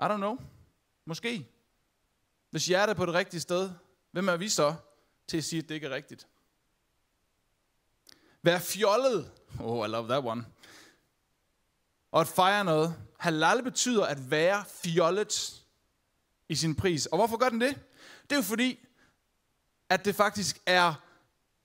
[0.03, 0.39] I don't know.
[1.05, 1.54] Måske.
[2.55, 3.71] Hvis hjertet er på det rigtige sted,
[4.11, 4.75] hvem er vi så
[5.29, 6.27] til at sige, at det ikke er rigtigt?
[8.43, 9.31] Vær fjollet.
[9.61, 10.45] Oh, I love that one.
[12.13, 12.97] Og at fejre noget.
[13.19, 15.63] Halal betyder at være fjollet
[16.49, 17.07] i sin pris.
[17.07, 17.81] Og hvorfor gør den det?
[18.23, 18.87] Det er jo fordi,
[19.89, 20.95] at det faktisk er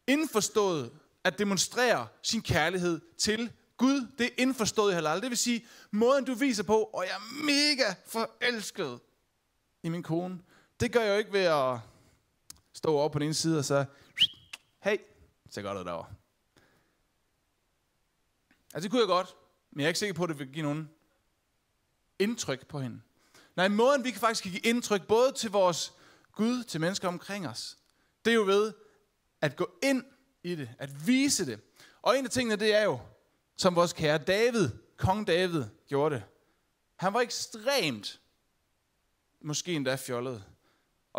[0.07, 0.91] indforstået
[1.23, 4.07] at demonstrere sin kærlighed til Gud.
[4.17, 5.21] Det er indforstået i halal.
[5.21, 8.99] Det vil sige, måden du viser på, og jeg er mega forelsket
[9.83, 10.39] i min kone,
[10.79, 11.79] det gør jeg jo ikke ved at
[12.73, 13.85] stå over på den ene side og så,
[14.83, 14.97] hey,
[15.49, 16.13] så godt ud derovre.
[18.73, 19.35] Altså det kunne jeg godt,
[19.71, 20.89] men jeg er ikke sikker på, at det vil give nogen
[22.19, 23.01] indtryk på hende.
[23.55, 25.93] Nej, måden vi kan faktisk give indtryk både til vores
[26.31, 27.77] Gud, til mennesker omkring os,
[28.25, 28.73] det er jo ved
[29.41, 30.03] at gå ind
[30.43, 31.59] i det, at vise det.
[32.01, 32.99] Og en af tingene, det er jo,
[33.57, 36.23] som vores kære David, kong David, gjorde det.
[36.95, 38.19] Han var ekstremt,
[39.41, 40.43] måske endda fjollet.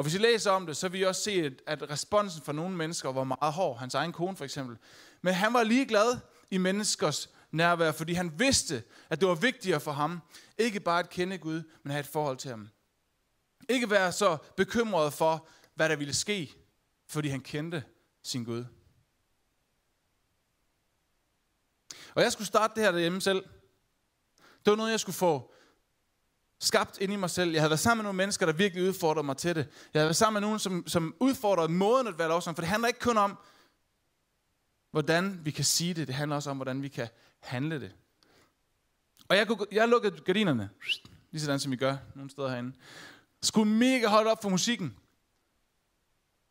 [0.00, 2.76] Og hvis I læser om det, så vil I også se, at responsen fra nogle
[2.76, 3.78] mennesker var meget hård.
[3.78, 4.78] Hans egen kone for eksempel.
[5.22, 6.18] Men han var ligeglad
[6.50, 10.20] i menneskers nærvær, fordi han vidste, at det var vigtigere for ham,
[10.58, 12.68] ikke bare at kende Gud, men at have et forhold til ham.
[13.68, 16.54] Ikke være så bekymret for, hvad der ville ske,
[17.08, 17.84] fordi han kendte
[18.22, 18.64] sin Gud.
[22.14, 23.44] Og jeg skulle starte det her derhjemme selv.
[24.64, 25.54] Det var noget, jeg skulle få
[26.60, 27.52] skabt ind i mig selv.
[27.52, 29.68] Jeg havde været sammen med nogle mennesker, der virkelig udfordrede mig til det.
[29.94, 32.56] Jeg havde været sammen med nogen, som, som udfordrede måden at være lovsang.
[32.56, 33.38] For det handler ikke kun om,
[34.90, 36.06] hvordan vi kan sige det.
[36.06, 37.08] Det handler også om, hvordan vi kan
[37.40, 37.92] handle det.
[39.28, 40.70] Og jeg, kunne, jeg lukkede gardinerne,
[41.30, 42.76] lige sådan som vi gør nogle steder herinde.
[43.42, 44.96] Skulle mega holde op for musikken.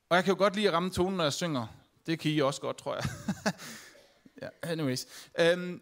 [0.10, 1.68] Og jeg kan jo godt lide at ramme tonen, når jeg synger.
[2.06, 3.04] Det kan I også godt, tror jeg.
[4.42, 5.08] ja, anyways.
[5.54, 5.82] Um,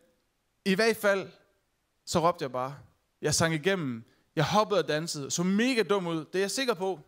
[0.66, 1.30] I hvert fald,
[2.06, 2.76] så råbte jeg bare.
[3.22, 4.06] Jeg sang igennem.
[4.38, 5.32] Jeg hoppede og dansede.
[5.32, 6.26] Så mega dum ud.
[6.26, 7.00] Det er jeg sikker på.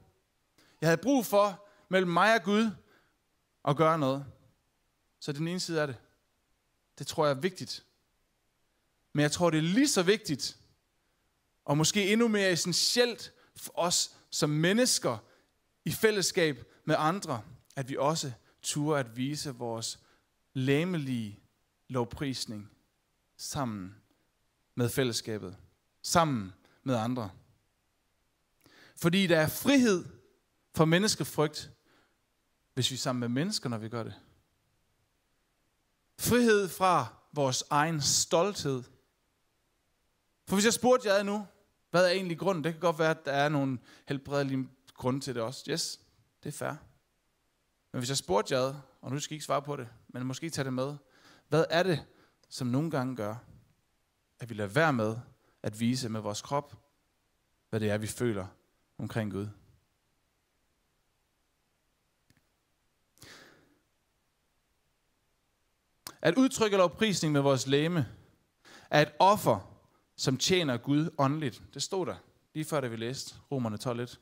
[0.82, 2.72] Jeg havde brug for, mellem mig og Gud,
[3.65, 4.26] at gøre noget.
[5.20, 5.98] Så den ene side af det.
[7.00, 7.86] Det tror jeg er vigtigt.
[9.13, 10.58] Men jeg tror, det er lige så vigtigt,
[11.65, 15.18] og måske endnu mere essentielt for os som mennesker
[15.86, 17.42] i fællesskab med andre,
[17.76, 20.00] at vi også turer at vise vores
[20.54, 21.39] læmelige
[21.88, 22.72] lovprisning
[23.38, 23.96] sammen
[24.76, 25.58] med fællesskabet,
[26.02, 26.54] sammen
[26.89, 27.30] med andre.
[28.95, 30.06] Fordi der er frihed
[30.75, 31.71] for menneskefrygt,
[32.73, 34.13] hvis vi er sammen med mennesker, når vi gør det.
[36.19, 38.84] Frihed fra vores egen stolthed.
[40.47, 41.47] For hvis jeg spurgte jer nu,
[41.91, 42.63] hvad er egentlig grunden?
[42.63, 45.71] Det kan godt være, at der er nogle helbredelige grunde til det også.
[45.71, 45.99] Yes,
[46.43, 46.73] det er fair.
[47.91, 50.49] Men hvis jeg spurgte jer, og nu skal I ikke svare på det, men måske
[50.49, 50.95] tage det med.
[51.47, 52.06] Hvad er det,
[52.49, 53.36] som nogle gange gør,
[54.39, 55.15] at vi lader være med
[55.63, 56.76] at vise med vores krop,
[57.69, 58.48] hvad det er, vi føler
[58.98, 59.48] omkring Gud?
[66.22, 68.08] At udtrykke lovprisning med vores læme
[68.89, 71.63] er et offer, som tjener Gud åndeligt.
[71.74, 72.15] Det stod der
[72.54, 74.17] lige før, da vi læste Romerne 12.1.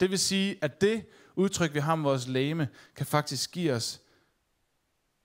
[0.00, 4.00] Det vil sige, at det udtryk, vi har med vores læme, kan faktisk give os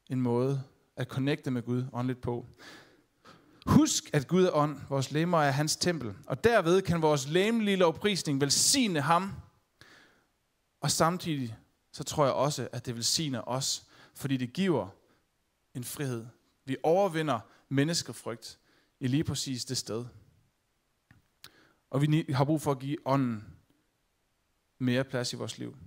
[0.10, 0.64] en måde
[0.96, 2.46] at connecte med Gud åndeligt på.
[3.66, 7.78] Husk, at Gud er ånd, vores lemmer er hans tempel, og derved kan vores læmelige
[7.78, 9.34] lovprisning velsigne ham,
[10.82, 11.58] og samtidig
[11.92, 14.88] så tror jeg også, at det velsigner os, fordi det giver
[15.74, 16.26] en frihed.
[16.66, 18.60] Vi overvinder menneskefrygt
[19.00, 20.06] i lige præcis det sted.
[21.90, 23.56] Og vi har brug for at give ånden
[24.78, 25.78] mere plads i vores liv.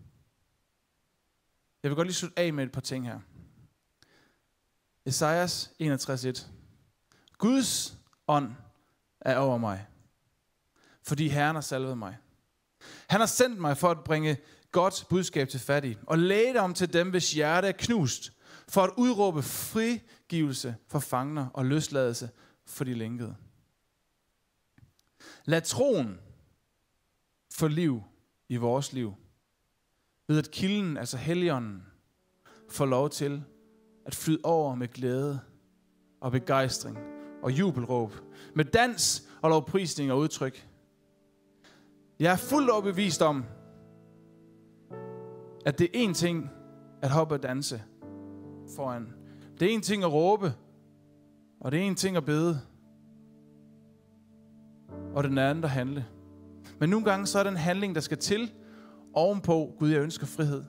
[1.82, 3.20] Jeg vil godt lige slutte af med et par ting her.
[5.04, 6.57] Esajas 61.1.
[7.38, 7.98] Guds
[8.28, 8.52] ånd
[9.20, 9.86] er over mig,
[11.02, 12.16] fordi Herren har salvet mig.
[13.08, 14.36] Han har sendt mig for at bringe
[14.72, 18.32] godt budskab til fattige, og læge om til dem, hvis hjerte er knust,
[18.68, 22.30] for at udråbe frigivelse for fangner og løsladelse
[22.66, 23.36] for de lænkede.
[25.44, 26.20] Lad troen
[27.52, 28.02] få liv
[28.48, 29.14] i vores liv,
[30.26, 31.82] ved at kilden, altså helligånden,
[32.70, 33.44] får lov til
[34.06, 35.40] at flyde over med glæde
[36.20, 38.12] og begejstring og jubelråb,
[38.54, 40.68] med dans og lovprisning og udtryk.
[42.20, 43.44] Jeg er fuldt overbevist om,
[45.66, 46.50] at det er en ting
[47.02, 47.82] at hoppe og danse
[48.76, 49.12] foran.
[49.60, 50.52] Det er en ting at råbe,
[51.60, 52.60] og det er en ting at bede,
[55.14, 56.06] og den anden at handle.
[56.80, 58.52] Men nogle gange så er den handling, der skal til
[59.14, 60.64] ovenpå, Gud, jeg ønsker frihed.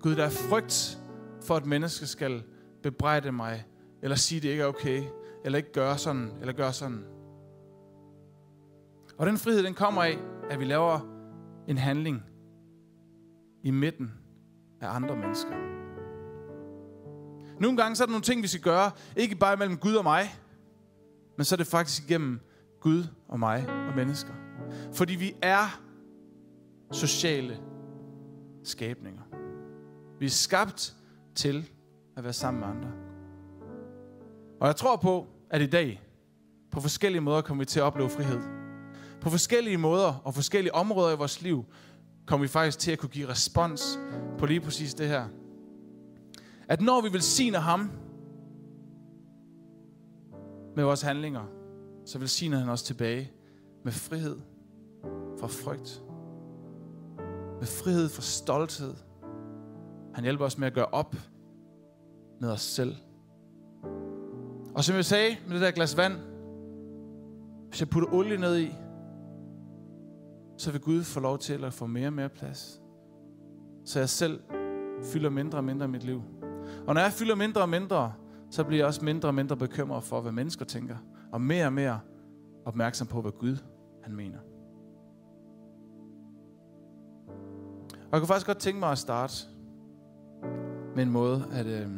[0.00, 0.98] Gud, der er frygt
[1.42, 2.42] for, at mennesker skal
[2.82, 3.64] bebrejde mig,
[4.04, 5.02] eller sige, det ikke er okay,
[5.44, 7.04] eller ikke gøre sådan, eller gøre sådan.
[9.18, 10.18] Og den frihed, den kommer af,
[10.50, 11.00] at vi laver
[11.68, 12.22] en handling
[13.62, 14.12] i midten
[14.80, 15.50] af andre mennesker.
[17.60, 20.04] Nogle gange så er der nogle ting, vi skal gøre, ikke bare mellem Gud og
[20.04, 20.22] mig,
[21.36, 22.40] men så er det faktisk igennem
[22.80, 24.32] Gud og mig og mennesker.
[24.92, 25.80] Fordi vi er
[26.92, 27.58] sociale
[28.64, 29.22] skabninger.
[30.18, 30.96] Vi er skabt
[31.34, 31.70] til
[32.16, 33.03] at være sammen med andre.
[34.64, 36.02] Og jeg tror på, at i dag,
[36.70, 38.40] på forskellige måder, kommer vi til at opleve frihed.
[39.20, 41.64] På forskellige måder og forskellige områder i vores liv,
[42.26, 43.98] kommer vi faktisk til at kunne give respons
[44.38, 45.28] på lige præcis det her.
[46.68, 47.90] At når vi velsigner ham
[50.76, 51.44] med vores handlinger,
[52.06, 53.32] så velsigner han os tilbage
[53.84, 54.38] med frihed
[55.40, 56.02] fra frygt.
[57.58, 58.94] Med frihed fra stolthed.
[60.14, 61.16] Han hjælper os med at gøre op
[62.40, 62.96] med os selv.
[64.74, 66.12] Og som jeg sagde med det der glas vand,
[67.68, 68.74] hvis jeg putter olie ned i,
[70.58, 72.80] så vil Gud få lov til at få mere og mere plads.
[73.84, 74.40] Så jeg selv
[75.02, 76.22] fylder mindre og mindre i mit liv.
[76.86, 78.12] Og når jeg fylder mindre og mindre,
[78.50, 80.96] så bliver jeg også mindre og mindre bekymret for, hvad mennesker tænker.
[81.32, 82.00] Og mere og mere
[82.64, 83.56] opmærksom på, hvad Gud
[84.02, 84.38] han mener.
[87.90, 89.34] Og jeg kunne faktisk godt tænke mig at starte
[90.94, 91.90] med en måde at øh,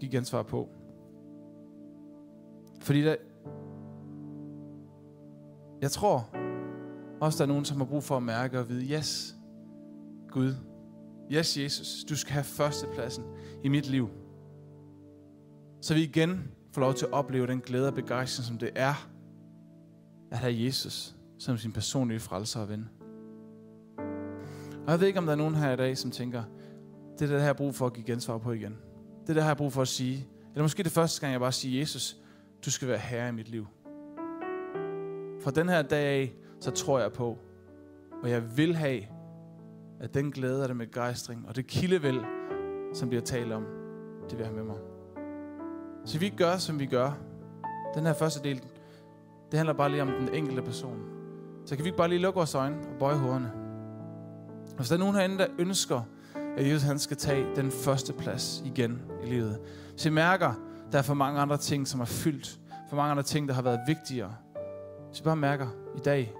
[0.00, 0.68] give ansvar på.
[2.80, 3.16] Fordi der,
[5.82, 6.30] jeg tror
[7.20, 9.36] også, der er nogen, som har brug for at mærke og vide, yes,
[10.28, 10.54] Gud,
[11.32, 13.24] yes, Jesus, du skal have førstepladsen
[13.64, 14.08] i mit liv.
[15.80, 19.08] Så vi igen får lov til at opleve den glæde og begejstring, som det er
[20.30, 22.88] at have Jesus som sin personlige frelser og ven.
[24.86, 26.42] Og jeg ved ikke, om der er nogen her i dag, som tænker,
[27.18, 28.72] det er det, her, jeg har brug for at give gensvar på igen.
[28.72, 28.78] Det
[29.22, 30.26] er det, her, jeg har brug for at sige.
[30.52, 32.19] Eller måske det første gang, jeg bare siger, Jesus,
[32.64, 33.66] du skal være herre i mit liv.
[35.40, 37.38] Fra den her dag af, så tror jeg på,
[38.22, 39.02] og jeg vil have,
[40.00, 42.20] at den glæde og den begejstring, og det kildevæld,
[42.94, 43.66] som bliver talt om,
[44.22, 44.76] det vil jeg have med mig.
[46.04, 47.18] Så vi gør, som vi gør.
[47.94, 48.62] Den her første del,
[49.50, 50.98] det handler bare lige om den enkelte person.
[51.66, 53.52] Så kan vi ikke bare lige lukke vores øjne og bøje hovederne.
[54.76, 56.02] Hvis der er nogen herinde, der ønsker,
[56.56, 59.60] at Jesus han skal tage den første plads igen i livet.
[59.92, 60.54] Hvis I mærker,
[60.92, 62.60] der er for mange andre ting, som er fyldt.
[62.88, 64.36] For mange andre ting, der har været vigtigere.
[65.08, 66.32] Hvis jeg bare mærker, i dag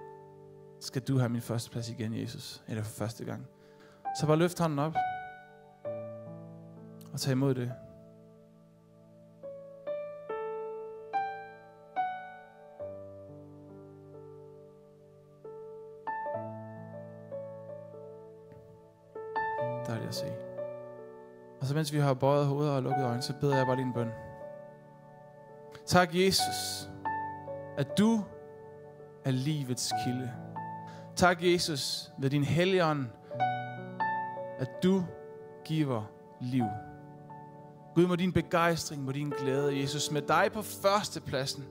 [0.80, 2.62] skal du have min første plads igen, Jesus.
[2.68, 3.46] Eller for første gang.
[4.20, 4.94] Så bare løft hånden op.
[7.12, 7.72] Og tag imod det.
[19.86, 20.26] Dejligt at se.
[21.60, 23.86] Og så mens vi har bøjet hovedet og lukket øjnene, så beder jeg bare lige
[23.86, 24.29] en bøn.
[25.90, 26.88] Tak, Jesus,
[27.76, 28.24] at du
[29.24, 30.32] er livets kilde.
[31.16, 33.06] Tak, Jesus, ved din helligånd,
[34.58, 35.04] at du
[35.64, 36.02] giver
[36.40, 36.64] liv.
[37.94, 41.64] Gud, må din begejstring, må din glæde, Jesus, med dig på førstepladsen,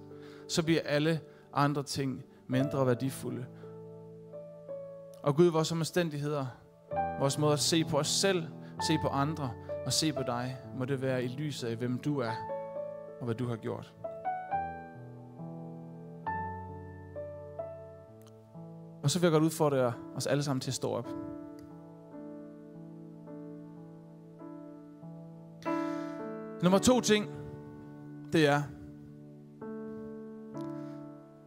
[0.47, 1.19] så bliver alle
[1.53, 3.45] andre ting mindre værdifulde.
[5.23, 6.45] Og Gud, vores omstændigheder,
[7.19, 8.47] vores måde at se på os selv,
[8.88, 9.51] se på andre
[9.86, 12.34] og se på dig, må det være i lyset af, hvem du er
[13.19, 13.93] og hvad du har gjort.
[19.03, 21.07] Og så vil jeg godt udfordre os alle sammen til at stå op.
[26.63, 27.29] Nummer to ting,
[28.33, 28.62] det er,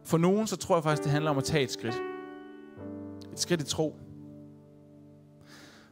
[0.05, 2.01] for nogen så tror jeg faktisk, det handler om at tage et skridt.
[3.31, 3.95] Et skridt i tro.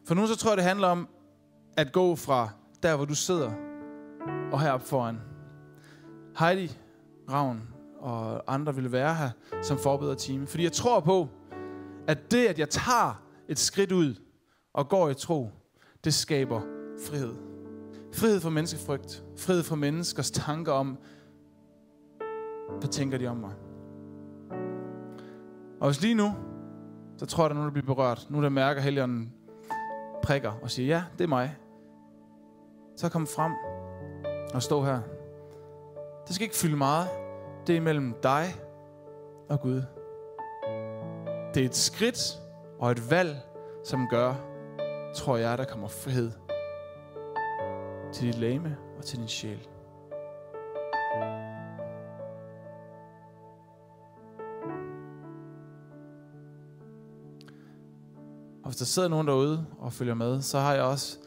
[0.06, 1.08] For nogen så tror jeg, det handler om
[1.78, 2.50] at gå fra
[2.84, 3.52] der, hvor du sidder,
[4.52, 5.18] og heroppe foran.
[6.40, 6.78] Heidi,
[7.32, 7.62] Ravn
[8.00, 9.30] og andre vil være her
[9.62, 10.48] som forbedrer team.
[10.48, 11.28] Fordi jeg tror på,
[12.12, 14.16] at det, at jeg tager et skridt ud
[14.74, 15.50] og går i tro,
[16.04, 16.62] det skaber
[17.08, 17.34] frihed.
[18.14, 19.24] Frihed fra menneskefrygt.
[19.38, 20.98] Frihed fra menneskers tanker om,
[22.80, 23.54] hvad tænker de om mig.
[25.80, 26.34] Og hvis lige nu,
[27.18, 28.28] så tror jeg, der er nogen, der bliver berørt.
[28.30, 29.34] Nu der mærker Helligånden
[30.24, 31.58] prikker og siger, ja, det er mig.
[32.98, 33.52] Så kom frem
[34.54, 35.00] og stå her.
[36.28, 37.08] Det skal ikke fylde meget.
[37.68, 38.46] Det er mellem dig
[39.50, 40.01] og Gud.
[41.54, 42.40] Det er et skridt
[42.80, 43.38] og et valg,
[43.84, 44.34] som gør,
[45.16, 46.32] tror jeg, der kommer frihed
[48.14, 49.68] til dit lame og til din sjæl.
[58.64, 61.18] Og hvis der sidder nogen derude og følger med, så har jeg også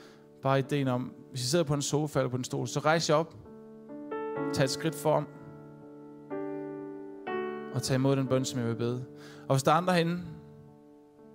[0.43, 3.11] bare ideen om, hvis I sidder på en sofa eller på en stol, så rejs
[3.11, 3.35] jer op,
[4.53, 5.25] tag et skridt foran,
[7.75, 9.05] og tag imod den bøn, som jeg vil bede.
[9.49, 10.23] Og hvis der er andre herinde,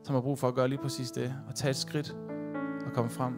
[0.04, 2.18] som har brug for at gøre lige præcis det, og tage et skridt
[2.86, 3.34] og komme frem,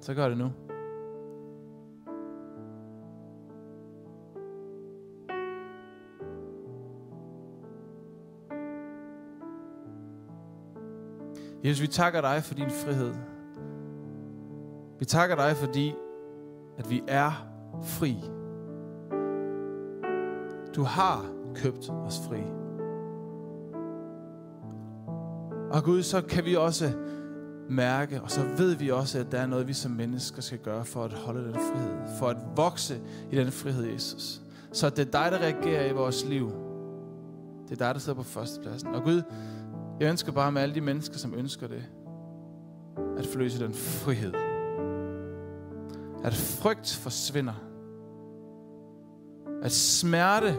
[0.00, 0.52] så gør det nu.
[11.64, 13.14] Jesus, vi takker dig for din frihed.
[14.98, 15.94] Vi takker dig, fordi
[16.78, 17.46] at vi er
[17.82, 18.16] fri.
[20.76, 22.42] Du har købt os fri.
[25.72, 26.92] Og Gud, så kan vi også
[27.68, 30.84] mærke, og så ved vi også, at der er noget, vi som mennesker skal gøre
[30.84, 32.18] for at holde den frihed.
[32.18, 33.00] For at vokse
[33.30, 34.42] i den frihed, Jesus.
[34.72, 36.50] Så det er dig, der reagerer i vores liv.
[37.68, 38.88] Det er dig, der sidder på førstepladsen.
[38.88, 39.22] Og Gud,
[40.00, 41.84] jeg ønsker bare med alle de mennesker, som ønsker det,
[43.18, 44.32] at forløse den frihed.
[46.24, 47.54] At frygt forsvinder.
[49.62, 50.54] At smerte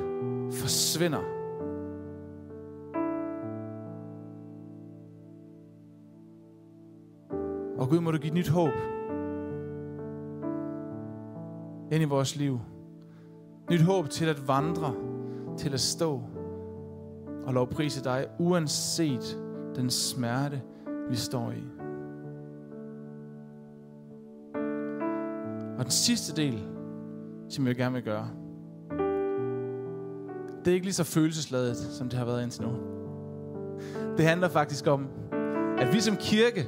[0.53, 1.23] forsvinder.
[7.77, 8.73] Og Gud, må du give nyt håb
[11.91, 12.59] ind i vores liv.
[13.71, 14.95] Nyt håb til at vandre,
[15.57, 16.21] til at stå
[17.45, 19.43] og lovprise dig, uanset
[19.75, 20.61] den smerte,
[21.09, 21.63] vi står i.
[25.77, 26.67] Og den sidste del,
[27.49, 28.29] som jeg gerne vil gøre,
[30.65, 32.73] det er ikke lige så følelsesladet, som det har været indtil nu.
[34.17, 35.07] Det handler faktisk om,
[35.77, 36.67] at vi som kirke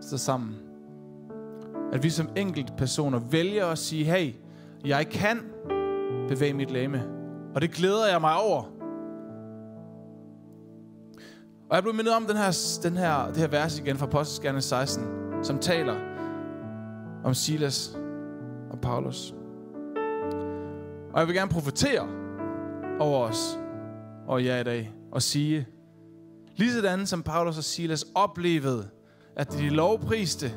[0.00, 0.56] står sammen.
[1.92, 4.34] At vi som enkelte personer vælger at sige, hey,
[4.84, 5.38] jeg kan
[6.28, 7.02] bevæge mit læme.
[7.54, 8.62] Og det glæder jeg mig over.
[11.70, 14.60] Og jeg blev mindet om den her, den her, det her vers igen fra Apostelskerne
[14.60, 15.04] 16,
[15.42, 15.96] som taler
[17.24, 17.98] om Silas
[18.70, 19.34] og Paulus.
[21.12, 22.08] Og jeg vil gerne profetere
[23.00, 23.58] over os
[24.26, 25.66] og jer i dag og sige,
[26.56, 28.88] ligesådan som Paulus og Silas oplevede,
[29.36, 30.52] at de lovpriste,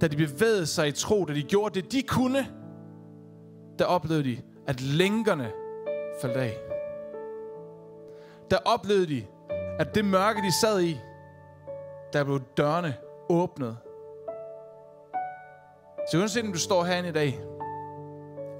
[0.00, 2.46] da de bevægede sig i tro, da de gjorde det, de kunne,
[3.78, 5.52] der oplevede de, at lænkerne
[6.22, 6.58] faldt af.
[8.50, 9.26] Der oplevede de,
[9.78, 11.00] at det mørke, de sad i,
[12.12, 12.94] der blev dørene
[13.28, 13.76] åbnet.
[16.10, 17.40] Så uanset om du står herinde i dag,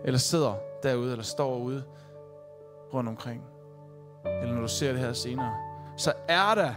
[0.04, 1.84] eller sidder derude, eller står ude
[2.94, 3.42] rundt omkring,
[4.42, 5.54] eller når du ser det her senere,
[5.96, 6.74] så er der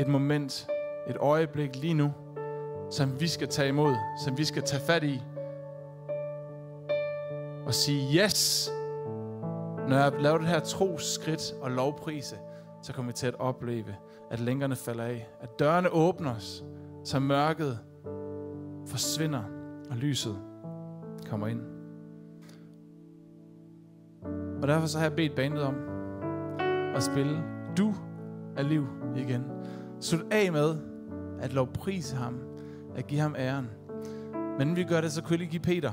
[0.00, 0.68] et moment,
[1.08, 2.12] et øjeblik lige nu,
[2.90, 5.22] som vi skal tage imod, som vi skal tage fat i,
[7.66, 8.70] og sige yes,
[9.88, 12.36] når jeg laver det her troskridt og lovprise,
[12.82, 13.96] så kommer vi til at opleve,
[14.30, 16.64] at længerne falder af, at dørene åbnes,
[17.04, 17.78] så mørket
[18.86, 19.42] forsvinder,
[19.90, 20.38] og lyset
[21.30, 21.73] kommer ind.
[24.64, 25.74] Og derfor så har jeg bedt bandet om
[26.94, 27.42] at spille
[27.76, 27.94] Du
[28.56, 28.86] er liv
[29.16, 29.44] igen.
[30.00, 30.76] Slut af med
[31.40, 32.34] at lovprise ham,
[32.96, 33.70] at give ham æren.
[34.32, 35.92] Men inden vi gør det, så kunne jeg lige give Peter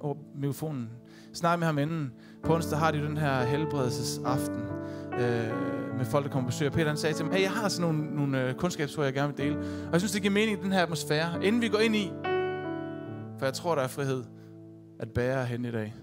[0.00, 0.90] over mikrofonen.
[1.32, 2.12] Snak med ham inden.
[2.42, 4.62] På onsdag har de den her helbredelsesaften
[5.12, 6.72] øh, med folk, der kommer på besøg.
[6.72, 9.36] Peter han sagde til mig, hey, jeg har sådan nogle, nogle øh, kundskabsord, jeg gerne
[9.36, 9.58] vil dele.
[9.58, 11.44] Og jeg synes, det giver mening i den her atmosfære.
[11.44, 12.12] Inden vi går ind i,
[13.38, 14.24] for jeg tror, der er frihed
[15.00, 15.94] at bære hen i dag.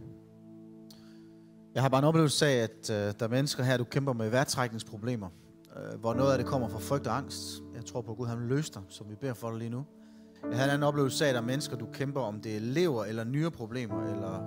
[1.76, 4.30] Jeg har bare en oplevelse af, at øh, der er mennesker her, du kæmper med
[4.30, 5.28] værtrækningsproblemer,
[5.78, 7.62] øh, hvor noget af det kommer fra frygt og angst.
[7.76, 9.86] Jeg tror på, at Gud han løser dig, som vi beder for dig lige nu.
[10.50, 12.60] Jeg har en anden oplevelse af, at der er mennesker, du kæmper om det er
[12.60, 14.44] lever eller nyere problemer, eller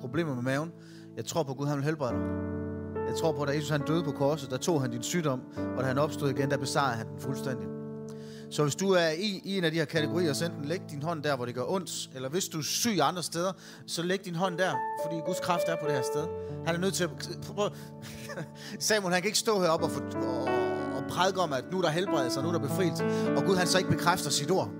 [0.00, 0.72] problemer med maven.
[1.16, 2.22] Jeg tror på, at Gud han vil helbrede dig.
[3.08, 5.40] Jeg tror på, at da Jesus han døde på korset, der tog han din sygdom,
[5.76, 7.79] og da han opstod igen, der besejrede han den fuldstændig.
[8.50, 11.02] Så hvis du er i, i en af de her kategorier, så enten læg din
[11.02, 13.52] hånd der, hvor det gør ondt, eller hvis du er syg andre steder,
[13.86, 14.72] så læg din hånd der,
[15.04, 16.26] fordi Guds kraft er på det her sted.
[16.66, 17.10] Han er nødt til at...
[17.56, 17.70] Prøv.
[18.78, 20.42] Samuel, han kan ikke stå heroppe og, for, og,
[20.96, 23.04] og prædike om, at nu er der helbredelse, og nu er der befrielse,
[23.36, 24.70] og Gud han så ikke bekræfter sit ord.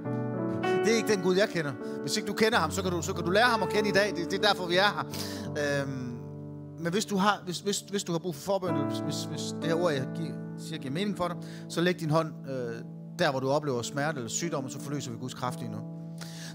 [0.84, 1.72] Det er ikke den Gud, jeg kender.
[2.00, 3.88] Hvis ikke du kender ham, så kan du, så kan du lære ham at kende
[3.88, 4.12] i dag.
[4.16, 5.82] Det, det er derfor, vi er her.
[5.82, 6.16] Øhm,
[6.78, 9.54] men hvis du har, hvis, hvis, hvis du har brug for forbøn, hvis, hvis, hvis
[9.60, 11.36] det her ord, jeg giver, siger, giver mening for dig,
[11.68, 12.74] så læg din hånd øh,
[13.20, 15.78] der, hvor du oplever smerte eller sygdom, så forløser vi Guds kraft lige nu.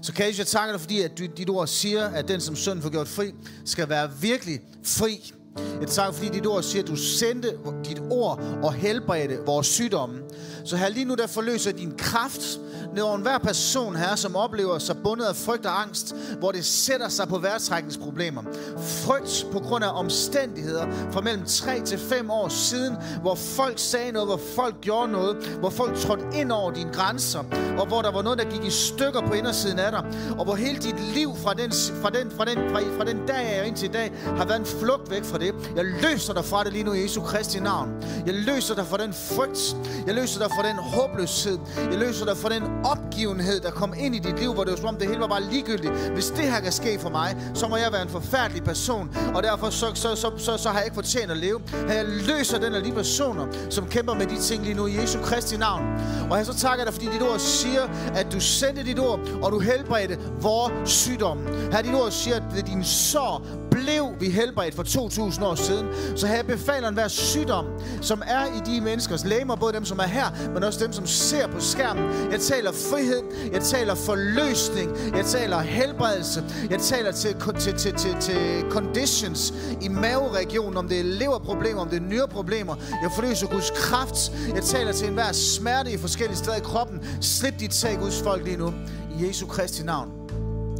[0.02, 2.90] Så kan jeg takke dig, fordi at dit ord siger, at den, som søn får
[2.90, 3.32] gjort fri,
[3.64, 5.32] skal være virkelig fri.
[5.80, 7.48] Jeg tak, fordi dit ord siger, at du sendte
[7.88, 10.18] dit ord og helbredte vores sygdomme.
[10.64, 12.60] Så her lige nu, der forløser din kraft
[12.94, 16.64] ned over enhver person her, som oplever sig bundet af frygt og angst, hvor det
[16.64, 18.42] sætter sig på værtrækningsproblemer.
[18.78, 24.12] Frygt på grund af omstændigheder fra mellem 3 til 5 år siden, hvor folk sagde
[24.12, 27.44] noget, hvor folk gjorde noget, hvor folk trådte ind over dine grænser,
[27.78, 30.04] og hvor der var noget, der gik i stykker på indersiden af dig,
[30.38, 33.46] og hvor hele dit liv fra den, fra den, fra den, fra, fra den dag
[33.46, 35.45] af indtil i dag har været en flugt væk fra det.
[35.76, 37.88] Jeg løser dig fra det lige nu i Jesu Kristi navn.
[38.26, 39.76] Jeg løser dig fra den frygt.
[40.06, 41.58] Jeg løser dig fra den håbløshed.
[41.90, 44.76] Jeg løser dig fra den opgivenhed, der kom ind i dit liv, hvor det var
[44.76, 45.92] som om det hele var bare ligegyldigt.
[45.92, 49.42] Hvis det her kan ske for mig, så må jeg være en forfærdelig person, og
[49.42, 51.60] derfor så, så, så, så, så har jeg ikke fortjent at leve.
[51.88, 55.18] Jeg løser den af de personer, som kæmper med de ting lige nu i Jesu
[55.22, 55.82] Kristi navn.
[56.30, 57.82] Og jeg så takker dig, fordi dit ord siger,
[58.14, 61.38] at du sendte dit ord, og du helbredte vores sygdom.
[61.72, 65.86] Her dit ord siger, at ved din sår blev vi helbredt for 2000 år siden.
[66.16, 67.64] Så her befaler enhver sygdom,
[68.00, 71.06] som er i de menneskers læmer, både dem, som er her, men også dem, som
[71.06, 72.30] ser på skærmen.
[72.30, 73.22] Jeg taler frihed,
[73.52, 79.88] jeg taler forløsning, jeg taler helbredelse, jeg taler til, til, til, til, til conditions i
[79.88, 82.76] maveregionen, om det er leverproblemer, om det er nyreproblemer.
[83.02, 84.32] Jeg forløser Guds kraft.
[84.54, 87.00] Jeg taler til enhver smerte i forskellige steder i kroppen.
[87.20, 88.72] Slip dit tag, Guds folk lige nu.
[89.20, 90.25] I Jesu Kristi navn.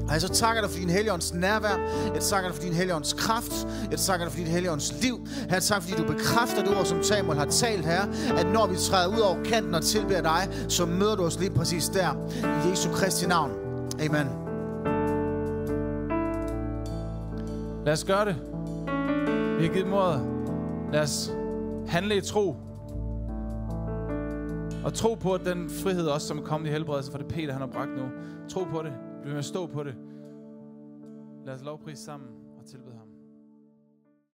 [0.07, 1.77] Og jeg så takker dig for din helligånds nærvær.
[2.15, 3.69] Jeg takker dig for din helligånds kraft.
[3.91, 5.27] Jeg takker dig for din helligånds liv.
[5.51, 8.03] Her takker fordi du bekræfter det ord, som Samuel har talt her.
[8.37, 11.51] At når vi træder ud over kanten og tilbeder dig, så møder du os lige
[11.51, 12.31] præcis der.
[12.67, 13.51] I Jesu Kristi navn.
[14.01, 14.27] Amen.
[17.85, 18.37] Lad os gøre det.
[19.59, 20.21] Vi har givet mordet.
[20.93, 21.31] Lad os
[21.89, 22.57] handle i tro.
[24.85, 27.53] Og tro på, at den frihed også, som er kommet i helbredelse for det Peter,
[27.53, 28.05] han har bragt nu.
[28.49, 28.93] Tro på det.
[29.27, 29.95] Bliv med at stå på det.
[31.47, 32.29] Lad os lovprise sammen.